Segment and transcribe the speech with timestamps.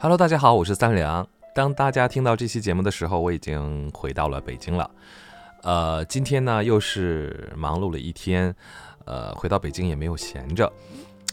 [0.00, 1.26] Hello，大家好，我是三良。
[1.52, 4.88] 当大家听到这期节目的时候，我已经回到了北京了。
[5.64, 8.54] 呃，今天呢又是忙碌了一天，
[9.06, 10.72] 呃，回到北京也没有闲着，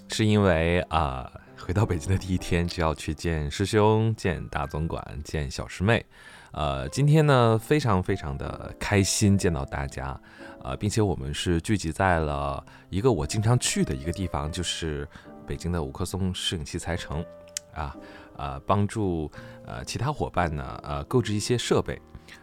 [0.07, 6.03] 是因为啊，回到北京的第一天就要去见师兄、见大总管、见小师妹。
[6.51, 10.19] 呃，今天呢非常非常的开心见到大家，
[10.63, 15.07] 呃，并且我们是聚集在了一个我经常去的一个地方，就是
[15.45, 17.23] 北京的五棵松摄影器材城，
[17.71, 17.95] 啊。
[18.37, 19.31] 呃，帮助
[19.65, 22.01] 呃其他伙伴呢，呃购置一些设备，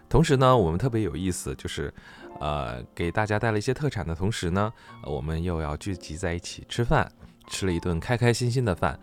[0.08, 1.92] 同时呢，我们特别有意思，就是
[2.40, 4.72] 呃给大家带了一些特产的同时呢，
[5.04, 7.10] 我们又要聚集在一起吃饭，
[7.48, 8.98] 吃了一顿开开心心的饭，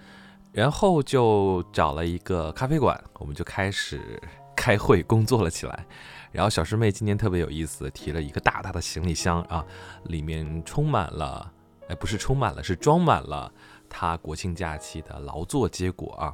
[0.51, 4.21] 然后就找了一个咖啡馆，我们就开始
[4.55, 5.85] 开会工作了起来。
[6.31, 9.65] 然后小师妹今天特别有意思，提了一个大大的行李箱啊，
[10.03, 11.51] 里面充满了，
[11.87, 13.51] 哎，不是充满了，是装满了
[13.89, 16.33] 她国庆假期的劳作结果啊。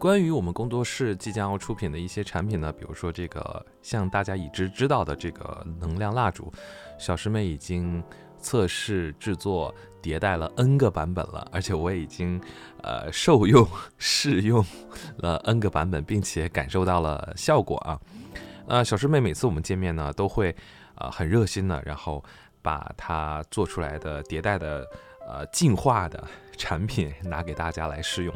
[0.00, 6.50] 关于我们工作室即将要出品的一些产品呢，比如说这个像大家已知知道的这个能量蜡烛，
[6.98, 8.02] 小师妹已经
[8.38, 12.40] 测试制作迭代了 N 个版本了，而且我已经
[12.82, 14.64] 呃受用试用
[15.18, 18.00] 了 N 个版本，并且感受到了效果啊。
[18.66, 20.56] 那，小师妹每次我们见面呢，都会
[20.94, 22.24] 呃很热心的，然后
[22.62, 24.86] 把它做出来的迭代的
[25.26, 26.22] 呃进化的
[26.56, 28.34] 产品拿给大家来试用。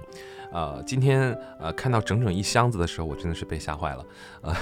[0.53, 4.07] 呃，今天呃看到整整一箱子的时候，我真的是被吓坏了，
[4.43, 4.55] 呃，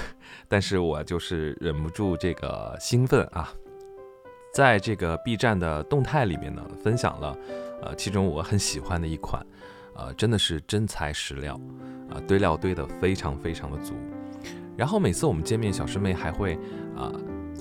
[0.49, 3.53] 但是我就是忍不住这个兴奋啊，
[4.55, 7.37] 在这个 B 站的动态里面呢，分享了
[7.83, 9.45] 呃其中我很喜欢的一款，
[9.95, 11.61] 呃真的是真材实料，
[12.11, 13.93] 啊堆料堆得非常非常的足，
[14.79, 16.55] 然后每次我们见面，小师妹还会
[16.97, 17.13] 啊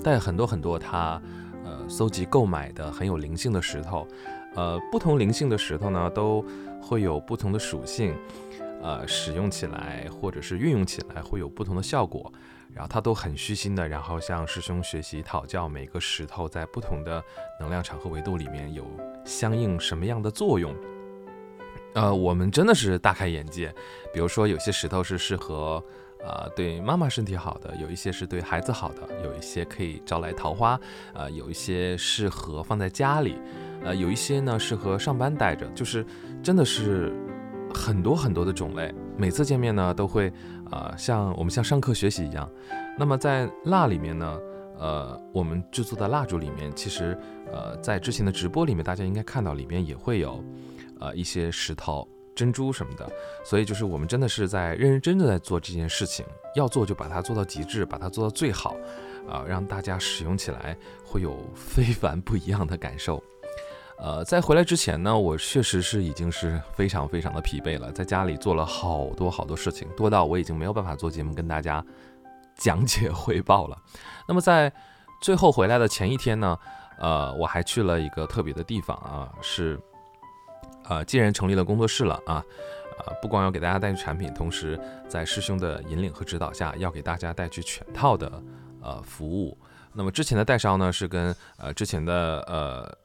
[0.02, 1.20] 带很多很多她
[1.66, 4.08] 呃搜集购买的很有灵性的石头。
[4.54, 6.44] 呃，不同灵性的石头呢，都
[6.80, 8.14] 会有不同的属性，
[8.82, 12.32] 呃，使用起来或者是运用起来会有不同的效果。
[12.74, 17.22] 然后他都很虚心的，然后向师兄学习讨教每个石头在不同的
[17.60, 18.86] 能量场和维度里面有
[19.26, 20.74] 相应什么样的作用。
[21.94, 23.70] 呃，我们真的是大开眼界。
[24.10, 25.84] 比如说，有些石头是适合
[26.24, 30.80] 呃对妈妈身体好的，有一些是对孩子好的，有一些可以招来桃花，
[31.12, 33.36] 呃，有一些适合放在家里。
[33.84, 36.04] 呃，有一些呢适合上班带着，就是
[36.42, 37.12] 真的是
[37.74, 38.94] 很多很多的种类。
[39.16, 40.32] 每次见面呢，都会
[40.70, 42.48] 呃像我们像上课学习一样。
[42.98, 44.38] 那么在蜡里面呢，
[44.78, 47.18] 呃，我们制作的蜡烛里面，其实
[47.52, 50.44] 呃在之前的直播里面，大家应该看到里面也会有
[51.00, 53.10] 呃一些石头、珍珠什么的。
[53.44, 58.76] 所以就是我们真的是在认认真真在做这件事情，要做就把它做到极致，把它做到最好，
[59.28, 63.22] 啊，让大家使用起来会有 非凡不一样的感受。
[63.98, 71.84] 呃，在回来之前呢，我确实是已经是非常非常的疲惫了，在家里做了好多好多事情，多到我已经没有办法做节目跟大家
[72.56, 73.78] 讲解 汇报了。
[74.26, 74.72] 那么在
[75.20, 76.58] 最后回来的前一天呢，
[76.98, 79.78] 呃，我还去了一个特别的地方啊，是
[80.88, 82.42] 呃，既然成立了工作室了啊，
[83.06, 88.42] 呃，不光要给大家带去产品，同时在师兄的引领和指导下，要给大家带去全套的
[88.80, 89.56] 呃服务。
[89.92, 93.01] 那么之前的代烧呢，是跟呃之前的呃。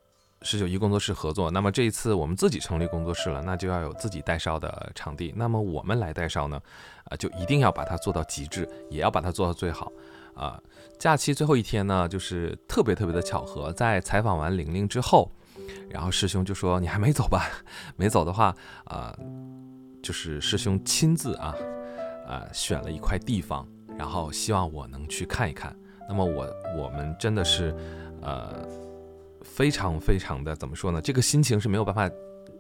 [0.50, 5.34] 十九一工作室合作，那么这一次我们自己成立工作室了，那就要有自己代烧的场地。
[5.36, 6.58] 那么我们来代烧呢，
[7.04, 9.92] 啊，就一定要把它做到极致，也要把它做到最好。
[10.34, 10.58] 啊，
[10.98, 15.30] 假期最后一天呢，就是特别特别的巧合，在采访完玲玲之后，
[15.90, 17.50] 然后师兄就说：“你还没走吧？
[17.98, 19.14] 没走的话，啊，
[20.02, 21.54] 就是师兄亲自啊，
[22.26, 25.76] 啊，选了一块地方，然后希望我能去看一看。
[26.08, 26.48] 那么我
[26.78, 27.76] 我们真的是，
[28.22, 28.66] 呃。”
[29.56, 31.02] 非常非常的怎么说呢？
[31.02, 32.08] 这个心情是没有办法，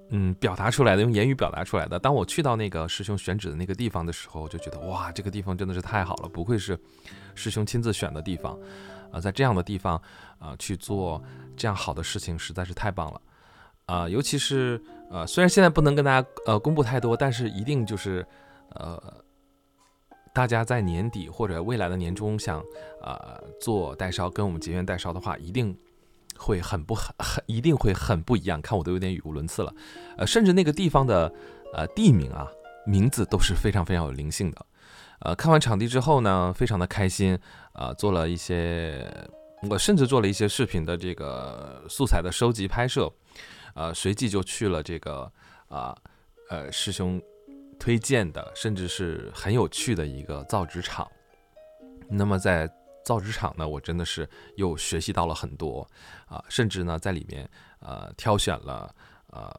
[0.09, 1.99] 嗯，表达出来的，用言语表达出来的。
[1.99, 6.79] 当我去到那个师兄选址的那个地方的时候，就觉得哇，这个地方真的是太好了，不愧是
[7.35, 8.57] 师兄亲自选的地方，
[9.11, 10.01] 啊，在这样的地方
[10.39, 11.21] 啊去做
[11.55, 13.21] 这样好的事情，实在是太棒了，
[13.85, 14.81] 啊，尤其是
[15.11, 18.25] 呃，虽然现在不能跟大家呃公布太多，但是一定就是
[18.69, 19.01] 呃，
[20.33, 22.63] 大家在年底或者未来的年终想
[23.01, 25.77] 呃做代烧，跟我们结缘代烧的话，一定。
[26.37, 29.73] 会很不很很一定会很不一样，看我都有点语无伦次了，
[30.17, 31.31] 呃，甚至那个地方的
[31.73, 32.47] 呃地名啊
[32.85, 34.65] 名字都是非常非常有灵性的，
[35.19, 37.37] 呃，看完场地之后呢，非常的开心，
[37.73, 39.05] 呃，做了一些，
[39.69, 43.11] 我甚至做了一些视频的这个素材的收集拍摄，
[43.73, 45.31] 呃，随即就去了这个
[45.67, 45.95] 啊
[46.49, 47.21] 呃师兄
[47.79, 51.07] 推荐的，甚至是很有趣的一个造纸厂，
[52.09, 52.69] 那么在。
[53.07, 55.87] 造纸厂呢，我真的是又学习到了很多
[56.25, 57.49] 啊，甚至呢在里面
[57.79, 58.93] 呃挑选了
[59.27, 59.49] 呃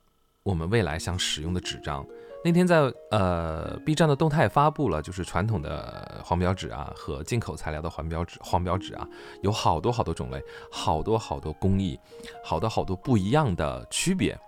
[0.42, 2.06] 我们未来想使用的纸张，
[2.44, 9.08] 那天在呃 B 站的动态发布了，就是传统的黄标纸啊和进口材料的黄标纸，黄标纸啊
[9.42, 11.98] 有好多好多种类，好多好多工艺，
[12.44, 14.38] 好多好多不一样的区别，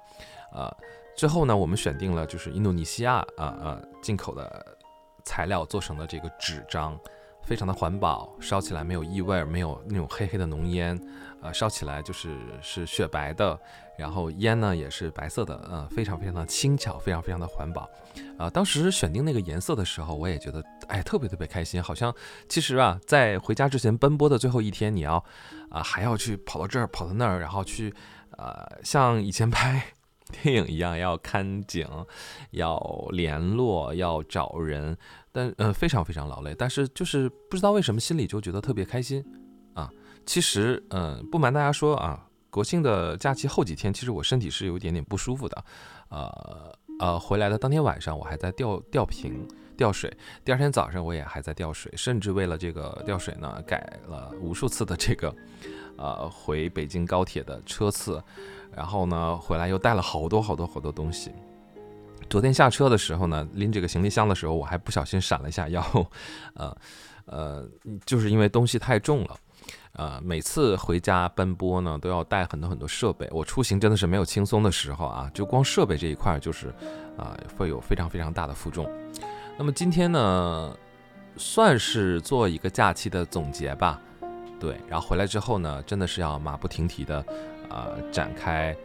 [0.53, 0.71] 呃，
[1.17, 4.77] 最后呢，我们选定了就是印度尼西亚啊啊进口的
[5.25, 6.99] 材料做成的这个纸张。
[7.43, 10.99] 非常的环保，烧起来没有异味，没有那种黑黑的浓烟，
[11.43, 13.59] 呃，烧起来就是是雪白的，
[13.99, 17.89] 然后烟呢也是白色的，呃，非常非常的轻巧，非常非常的环保，
[18.39, 22.15] 啊，当时选定那个颜色的时候，我也觉得，哎，特别特别开心，好像
[22.49, 25.25] 其实啊，在回家之前奔波的最后一天，你要
[25.71, 27.93] 啊还要去跑到这儿跑到那儿，然后去，
[28.39, 29.83] 呃，像以前拍。
[30.43, 31.87] 电影一样要看景，
[32.53, 32.79] 要
[33.11, 34.97] 联络，要找人，
[35.33, 39.25] 但呃非常非常劳累，但是就是不知道为什么心里就觉得特别开心
[39.75, 39.91] 啊。
[40.25, 45.65] 其实嗯不瞒大家说啊，国庆的假期后几天，其实我身体是有一点点不舒服的，
[46.09, 49.47] 呃呃回来的当天晚上我还在吊吊瓶
[49.77, 55.35] 吊水，第二天早上我也还在吊水，甚至为了这个吊水呢改了无数次的这个
[55.97, 58.23] 呃回北京高铁的车次。
[58.75, 61.33] 然后呢，回来又带了好多好多好多东西。
[62.29, 65.83] 昨天下车的时候呢，拎这个行李箱的时候，我还不小心闪了一下腰，
[66.55, 66.77] 呃
[67.27, 67.69] 呃，
[68.07, 69.37] 就是因为东西太重了。
[69.95, 73.29] 呃，每次回家奔波呢，都要带很多很多设备。
[73.33, 76.69] 我出行真的是没有轻松的时候啊，就光设备这一块就是
[77.19, 78.89] 啊，会有非常非常大的负重。
[79.59, 80.77] 那么今天呢，
[81.37, 84.01] 算是做一个假期的总结吧。
[84.61, 87.25] 对，然后回来之后呢，真的是要马不停蹄的。
[87.71, 88.77] 呃，展开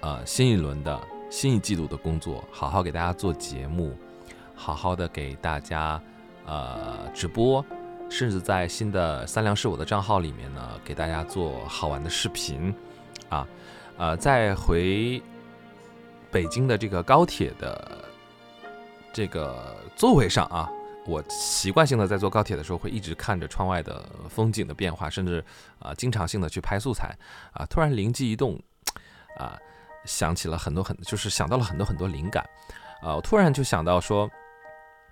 [0.00, 1.00] 呃新一轮的
[1.30, 3.96] 新一季度的工作，好好给大家做节目，
[4.54, 6.00] 好好的给大家
[6.46, 7.64] 呃直播，
[8.10, 12.74] 甚至在新的三粮是我的账号里面呢，给大家做好玩的视频
[13.28, 13.46] 啊，
[13.96, 15.22] 呃，在回
[16.30, 18.04] 北京的这个高铁的
[19.12, 20.68] 这个座位上啊。
[21.06, 25.44] 我习惯性的在坐高铁的时候，会一直看着窗外的风景的变化，甚至
[25.78, 27.16] 啊，经常性的去拍素材
[27.52, 27.66] 啊。
[27.66, 28.58] 突然灵机一动，
[29.38, 29.58] 啊，
[30.04, 32.44] 想起了很多很，就是想到了很多很多灵感，
[33.02, 34.30] 啊，我突然就想到说。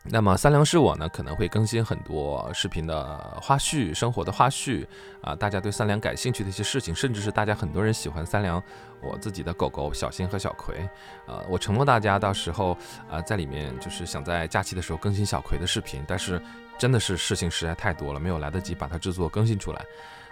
[0.04, 4.84] 那么三良是我呢，可能会更新很多视频的花絮、生活的花絮
[5.22, 8.60] 啊，大家对三良感兴趣的一些事情，甚至是大家很多人喜欢三良
[9.00, 10.88] 我自己的狗狗小新和小葵，
[11.26, 12.76] 呃，我承诺大家到时候
[13.08, 16.42] 啊，在里面就是想在假期的时候更新小葵的视频，但是
[16.76, 19.84] 真的是事情实在太多了，没有来得及把它制作更新出来。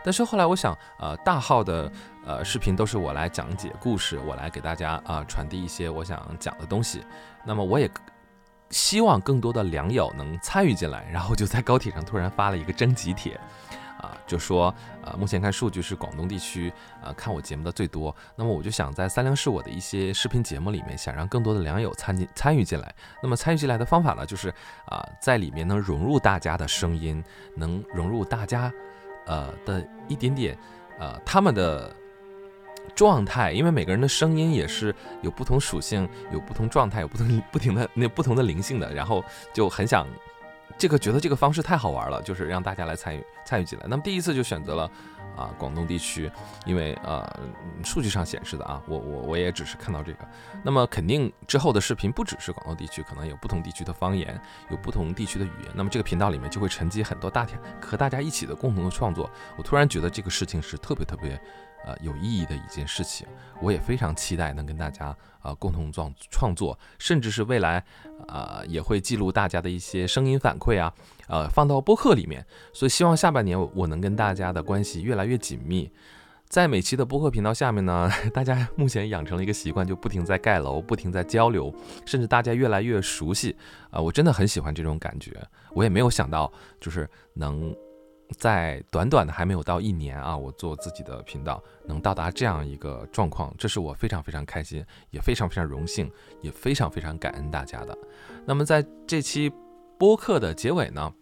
[0.03, 1.93] 但是后来我想，呃，大号的
[2.27, 7.05] 呃视频都是我来讲解故事，我来给大家啊传递一些我想讲的东西，
[7.45, 7.89] 那么我也。
[8.71, 13.39] 希望更多的良友能参与进来，然后就在高铁上突然发了一个征集帖，
[14.01, 16.73] 啊，就说，呃，目前看数据是广东地区，
[17.03, 18.15] 呃，看我节目的最多。
[18.37, 22.95] 那么我就想在三良是我的一些视频节目里面，想让更多的良友参进参与进来。
[23.23, 24.49] 那么参与进来的方法呢，就是
[24.87, 27.23] 啊，在里面能融入大家的声音，
[27.57, 28.73] 能融入大家，
[29.27, 30.57] 呃的一点点，
[30.99, 31.95] 呃，他们的。
[32.95, 40.07] 状态，因为每个人的声音也是有不同属性，有不同状态，有不同不停的那不同的灵性的，然后就很想
[40.79, 43.87] 这个觉得这个方式太好玩了，就是让大家来参与参与进来。
[43.89, 44.91] 那么第一次就选择了
[45.37, 46.31] 啊广东地区，
[46.65, 47.29] 因为呃
[47.85, 50.27] 数据上显示的啊，我我我也只是看到这个。
[50.63, 54.41] 那么肯定之后的视频不只是广东地区，可能有不同地区的方言，
[54.71, 55.73] 有不同地区的语言。
[55.75, 59.29] 那么这个频道里面就会沉积很多大天和大家一起的共同的创作。
[59.57, 61.41] 我突然觉得这个事情是特别特别。
[61.85, 63.27] 呃，有意义的一件事情，
[63.61, 67.83] 我也非常期待能跟大家呃共同创创作，甚至是未来
[68.29, 70.93] 呃也会记录大家的一些声音反馈啊，
[71.27, 72.45] 呃放到播客里面。
[72.73, 75.91] 所以希望下半年我能跟大家的关系越来越紧密。
[76.49, 81.73] 在每期的播客频道下面呢， 大家目前养成了一个习惯，就不停在盖楼，不停在交流，
[82.05, 83.57] 甚至大家越来越熟悉。
[83.91, 85.41] 啊，我真的很喜欢这种感觉。
[85.73, 87.75] 我也没有想到，就是能。
[88.39, 96.11] 在短短的还没有到一年啊，我做自己的频道能到达这样一个状况，这是我非常非常开心，也非常非常荣幸，
[96.41, 97.99] 也非常非常感恩大家的。
[98.47, 99.53] 那么在这期
[99.99, 101.13] 播客的结尾呢，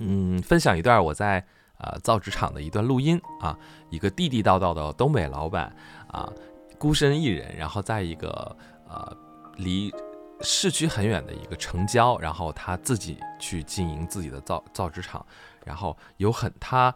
[0.00, 1.44] 嗯，分享一段我在
[1.78, 3.58] 呃造纸厂的一段录音啊，
[3.90, 5.74] 一个地地道道的东北老板
[6.08, 6.30] 啊，
[6.78, 8.56] 孤身一人，然后在一个
[8.88, 9.16] 呃
[9.56, 9.92] 离
[10.40, 15.24] 市区很远的一个城郊，然后他自己去经营自己的造造纸厂。
[15.64, 16.94] 然后有很他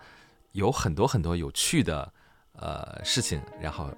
[0.53, 2.13] 有很多很多有趣的
[2.53, 3.91] 呃事情，然后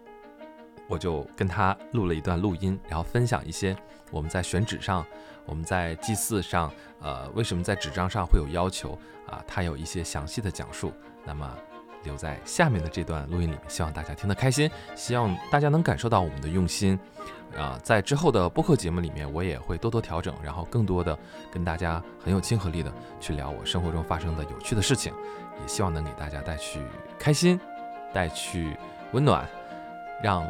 [0.88, 3.76] 我就跟他录了一段录音，然后分享一些
[4.10, 5.04] 我们在选址上，
[5.44, 9.44] 我们在祭祀上，呃，为什么在纸张上会有要求啊？
[9.46, 10.92] 他有一些详细的讲述。
[11.24, 11.56] 那么
[12.04, 16.98] 留在下面的这段录音里面，希望大家听得开心，希望大家能感受到我们的用心。
[17.56, 21.18] 啊，在之后的播客节目里面，我也会多多调整，然后更多的
[21.52, 22.90] 跟大家很有亲和力的
[23.20, 25.12] 去聊我生活中发生的有趣的事情，
[25.60, 26.80] 也希望能给大家带去
[27.18, 27.60] 开心，
[28.10, 28.74] 带去
[29.12, 29.46] 温暖，
[30.22, 30.42] 让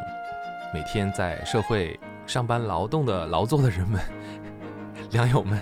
[0.73, 3.99] 每天在社会上班劳动的劳作的人们、
[5.11, 5.61] 良友们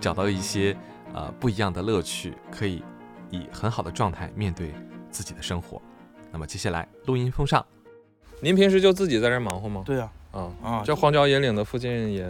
[0.00, 0.76] 找到一些
[1.12, 2.84] 呃不一样的乐趣，可以
[3.30, 4.72] 以很好的状态面对
[5.10, 5.80] 自己的生活。
[6.32, 7.64] 那么接下来录音奉上，
[8.40, 9.82] 您平时就自己在这儿忙活吗？
[9.84, 12.26] 对呀、啊啊这荒郊野岭的附近也，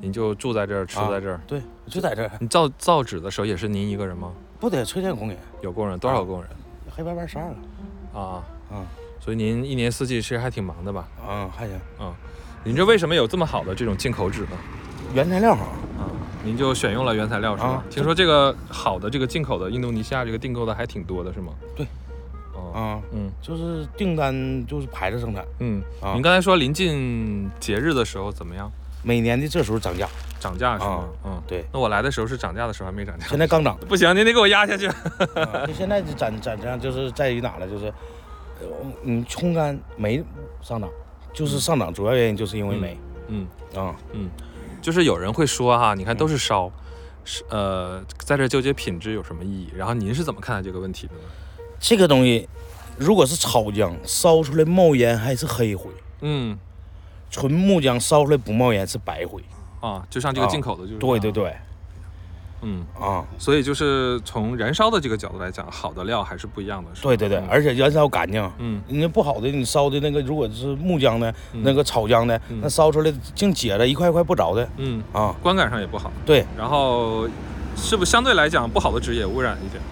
[0.00, 1.40] 您就住在这儿，吃啊在这儿。
[1.46, 4.32] 对，就在这儿，你造造纸的时候也是您一个人吗？
[4.60, 6.50] 不得车间工人，有工人多少工人
[6.90, 8.44] 黑白班十二个，啊？
[8.70, 8.86] 啊
[9.20, 11.08] 所以您一年四季其实还挺忙的吧？
[11.28, 12.14] 嗯，还行，嗯
[12.62, 14.56] 您这为什么有这么好的这种进口纸呢？
[15.12, 15.64] 原材料好，
[15.98, 16.06] 啊，
[16.44, 17.68] 您就选用了原材料是吗？
[17.70, 21.52] 啊听说这个好的这个进口的印度尼西亚这个订购的还挺多的是吗？
[21.74, 21.86] 对。
[22.74, 28.70] 哦，啊，嗯就是订单就是排着生产，嗯，啊您刚才说临近节日的时候怎么样？
[29.02, 30.08] 每年的这时候涨价，
[30.40, 31.26] 涨价是吗啊？
[31.26, 33.26] 嗯，对，那我来的时候是涨价的时候，还没涨价。
[33.28, 34.90] 现在刚涨，不行，您得给我压下去。
[35.76, 37.86] 现在就涨涨价就是在于哪了，就是，
[38.60, 38.66] 呃
[39.02, 40.24] 你冲干煤
[40.62, 40.90] 上涨，
[41.32, 43.46] 就是上涨主要原因就是因为煤，嗯。
[43.76, 44.30] 啊嗯，
[44.80, 46.70] 就是有人会说哈，你看都是烧，
[47.24, 49.68] 是呃，在这纠结品质有什么意义？
[49.76, 51.20] 然后您是怎么看待这个问题的呢？
[51.86, 52.48] 这个东西
[52.96, 55.90] 如果是草浆烧出来冒烟还是黑灰，
[56.22, 56.58] 嗯。
[57.30, 59.42] 纯木浆烧出来不冒烟是白灰，
[59.80, 60.98] 啊，就像这个进口的，就是。
[60.98, 61.54] 对对，对，
[62.62, 63.22] 嗯，啊。
[63.38, 67.08] 所以就是从燃烧的这个角度来讲，好的料还是不一样的，是吧？
[67.08, 67.48] 对对对，嗯。
[67.50, 68.50] 而且燃烧干净。
[68.56, 68.80] 嗯。
[68.88, 71.60] 你那不好的，你烧的那个，如果是木浆的，嗯。
[71.62, 72.60] 那个草浆的，嗯。
[72.62, 74.66] 那烧出来净结了，一块一块不着的。
[74.78, 75.34] 嗯，啊。
[75.42, 76.10] 观感上也不好。
[76.24, 77.28] 对，然后
[77.76, 79.82] 是不是相对来讲不好的纸也污染一点？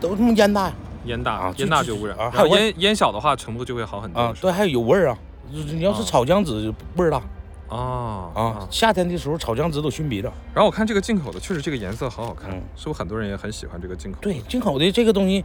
[0.00, 2.16] 都他妈烟大呀烟大，啊烟大就就污染。
[2.18, 4.20] 啊还有烟烟小的话，程度就会好很多。
[4.20, 5.18] 啊，对，还有有味儿啊。
[5.50, 7.20] 你要是啊草浆纸，味儿大
[7.68, 8.68] 啊啊。
[8.70, 10.30] 夏天的时候，炒姜子都熏鼻子。
[10.54, 14.18] 然后我看这个进口的，确实这个颜色好好看，嗯是不是很多人也很喜欢这个进口？
[14.20, 15.44] 对，进口的这个东西，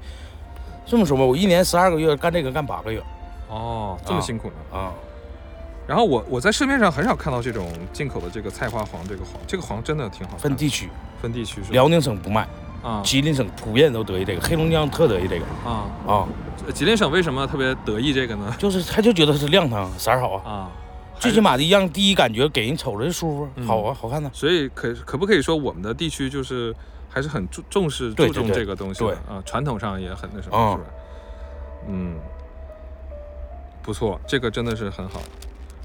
[0.86, 3.04] 这么说吧，我一年十二个月干这个干八个月
[3.50, 4.78] 哦，这么啊辛苦呢。
[4.78, 4.94] 啊。
[5.86, 10.40] 然后我我在市面上很少看到这种进口的这个菜花黄，这个黄，这个黄真的挺好的。
[10.40, 10.88] 分地区，
[11.20, 11.72] 分地区是？
[11.72, 12.48] 辽宁省不卖，
[12.82, 16.28] 啊吉林省普遍都得意这个，黑龙江特得意这个啊，啊。
[16.74, 18.54] 吉林省为什么特别得意这个呢？
[18.58, 20.50] 就是他就觉得是亮堂，色儿好啊。
[20.50, 20.72] 啊，
[21.20, 24.30] 最起码的让第一感觉给人瞅着舒服，嗯好啊，好看呢。
[24.34, 26.76] 所以可可不可以说我们的地区就是
[27.10, 30.84] 还是很重重视注重这个东西的对啊，传统上也很那什么，啊是吧？
[31.88, 32.16] 嗯，
[33.82, 35.20] 不错，这个真的是很好。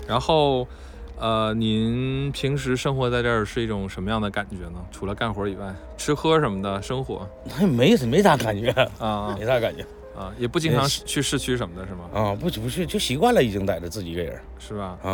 [0.07, 0.69] 然后，
[1.19, 4.85] 呃，您平时生活在这儿是一种什么样的感觉呢？
[4.91, 7.29] 除了干活以外，吃喝什么的，生活？
[7.49, 9.37] 还 没没啥感觉，啊啊。
[9.39, 9.85] 没啥感觉。
[10.17, 12.09] 啊，也不经常去市区什么的，是吗？
[12.15, 14.97] 啊，不不去就习惯了，已经在这自己一个人是吧？
[15.03, 15.11] 啊，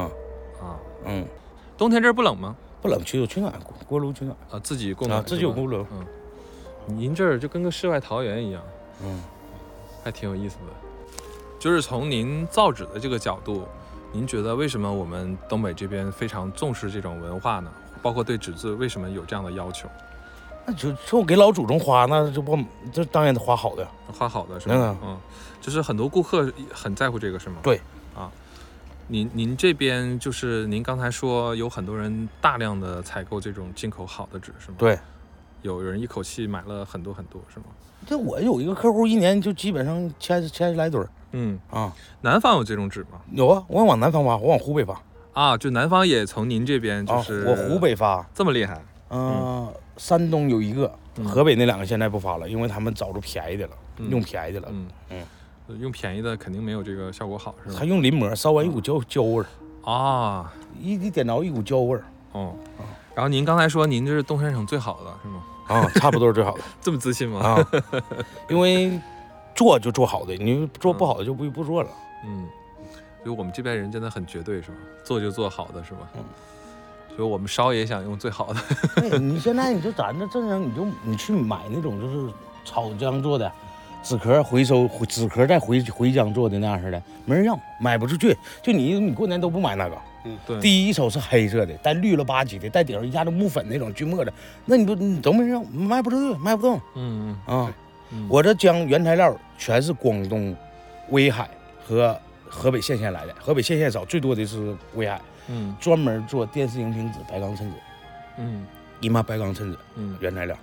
[0.60, 0.76] 啊，
[1.06, 1.24] 嗯，
[1.78, 2.54] 冬天这儿不冷吗？
[2.82, 6.06] 不冷，取有取暖锅锅炉取暖啊，自己供暖啊，自己有锅炉，嗯。
[6.86, 8.62] 您这儿就跟个世外桃源一样，
[9.02, 9.22] 嗯，
[10.04, 10.72] 还挺有意思的。
[11.58, 13.66] 就是从您造纸的这个角度，
[14.12, 17.70] 您觉得为什么我们东北这边非常重视这种文化呢？
[18.02, 19.88] 包括对纸字为什么有这样的要求？
[20.66, 22.58] 那就就给老祖宗花，那就不
[22.92, 24.74] 这当然得花好的，花好的是吧？
[24.74, 25.18] 嗯嗯，
[25.60, 27.56] 就是很多顾客很在乎这个是吗？
[27.62, 27.80] 对。
[28.16, 28.30] 啊，
[29.06, 34.76] 您您这边就是您刚才说有很多人大量的采购这种进口好的纸是吗？。
[34.78, 34.98] 对。
[35.62, 37.66] 有人一口气买了很多很多是吗？
[38.06, 43.20] 这我有一个客户，一年就基本上千千十来吨儿嗯，啊，南方有这种纸吗？
[43.32, 45.00] 有啊，我往南方发，我往湖北发
[45.32, 51.24] 啊，就南方也从您这边就啊，是、我湖北发，这么厉害，嗯，山东有一个，嗯。
[51.24, 54.10] 河北那两个现在不发了，因为他们找着便宜的了，嗯。
[54.10, 54.68] 用便宜的了。
[54.70, 54.86] 嗯。
[55.10, 57.84] 嗯，用便宜的肯定没有这个效果好是他吧？
[57.84, 62.04] 用临摹，烧完一股焦焦味儿，啊，一一点着一股焦味儿。
[62.32, 62.54] 哦，
[63.14, 65.42] 然后您刚才说您这是东三省最好的是吗？
[65.68, 66.60] 啊，差不多是最好的。
[66.80, 67.40] 这么自信吗？
[67.40, 67.68] 啊，
[68.48, 68.90] 因为
[69.54, 71.90] 做就做好的，你做不好的就不不做了。
[72.24, 72.46] 嗯，
[73.24, 74.76] 就我们这边人真的很绝对是吧？
[75.04, 76.08] 做就做好的是吧？
[76.16, 76.24] 嗯
[77.16, 78.60] 所以我们烧也想用最好的。
[78.96, 82.32] 对你现在你就咱这镇上，你就你去买那种就是
[82.64, 83.50] 草浆做的，
[84.02, 88.34] 纸壳回收，纸壳再回回浆做的那样似的，没人要，买不出去。
[88.62, 89.98] 就你你过年都不买那个。
[90.24, 94.32] 嗯对，第一手是黑色的，带绿了吧唧的，带顶上一下子木粉那种锯末的，
[94.64, 97.74] 那你不你都没人要，卖不出去，卖不动嗯啊。
[98.12, 100.56] 嗯，我这浆原材料全是广东
[101.10, 101.48] 威海
[101.84, 105.74] 和河北献县来的，河北献县少，最多的是威海，嗯。
[105.80, 107.76] 专门做电视荧屏纸、白钢衬纸，
[108.38, 108.66] 嗯。
[109.00, 110.54] 姨妈白钢衬纸嗯，原材料，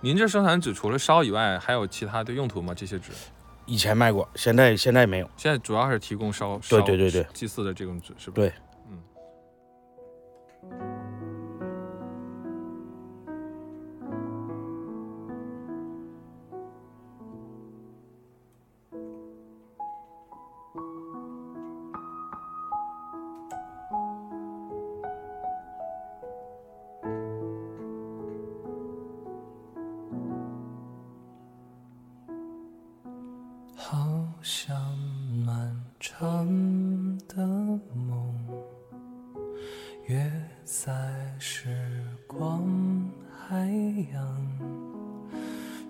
[0.00, 2.72] 您这生产纸除了烧以外，还有其他的用途吗？
[2.74, 3.12] 这些纸？
[3.66, 5.28] 以前卖过，现在现在没有。
[5.36, 7.26] 现在主要还是提供烧对烧对对对。
[7.34, 8.36] 祭祀的这种纸，是吧？
[8.36, 8.52] 对，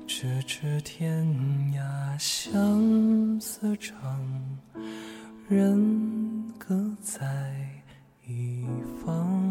[0.07, 1.27] 咫尺天
[1.75, 4.21] 涯相思长，
[5.49, 7.55] 人各在
[8.27, 8.65] 一
[9.05, 9.42] 方。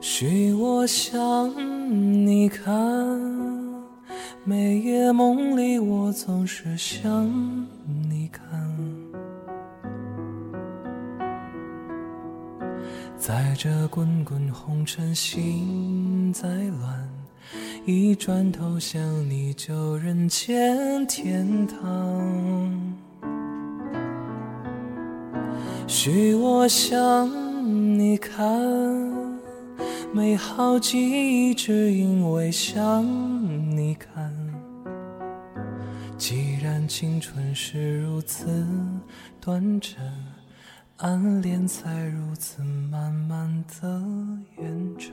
[0.00, 1.52] 许我向
[2.26, 2.72] 你看，
[4.44, 7.26] 每夜梦里我总是向
[8.08, 8.44] 你看。
[13.16, 17.08] 在这滚滚红尘，心在乱，
[17.84, 22.94] 一转头想你就人间天堂。
[25.88, 27.28] 许我向
[27.98, 28.46] 你看，
[30.16, 33.04] 美好记忆只因为想
[33.76, 34.34] 你看。
[36.16, 38.66] 既然青春是如此
[39.38, 39.94] 短暂，
[40.96, 44.02] 暗恋才如此慢慢的
[44.58, 45.12] 延长。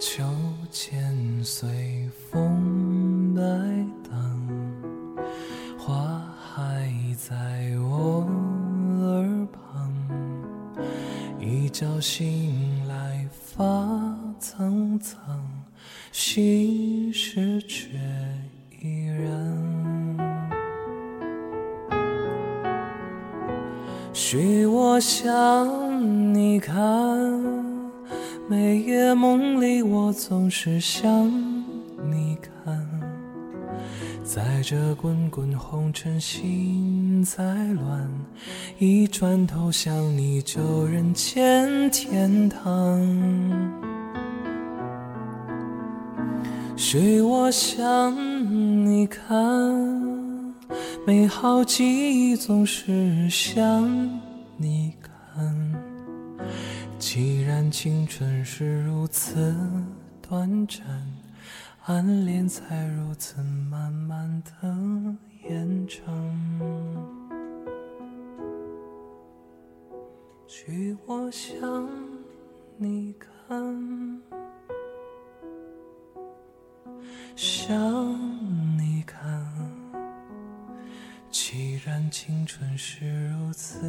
[0.00, 0.24] 秋
[0.70, 3.42] 千随风摆
[4.08, 4.48] 荡，
[5.78, 8.26] 花还在我
[9.02, 9.92] 耳旁。
[11.38, 13.62] 一觉醒来发
[14.38, 15.46] 苍苍，
[30.30, 31.28] 总是向
[32.08, 32.88] 你看，
[34.22, 38.08] 在这滚滚红尘，心在乱，
[38.78, 43.00] 一转头想你就人间天堂。
[46.76, 48.14] 许我向
[48.86, 49.34] 你看，
[51.04, 53.82] 美好记忆总是向
[54.56, 55.74] 你看。
[57.00, 59.52] 既然青春是如此
[60.30, 60.86] 短暂，
[61.86, 66.06] 暗恋才如此慢慢的延长。
[70.46, 71.88] 许我向
[72.76, 74.22] 你看，
[77.34, 79.52] 向你看。
[81.28, 83.80] 既然青春是如此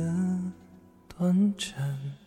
[1.07, 2.20] 短暂。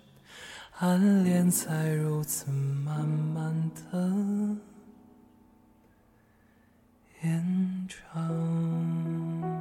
[0.78, 4.56] 暗恋才如此慢慢的
[7.22, 9.53] 延长。